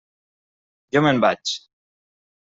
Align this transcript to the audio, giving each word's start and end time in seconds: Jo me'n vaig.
Jo 0.95 1.03
me'n 1.07 1.21
vaig. 1.25 1.51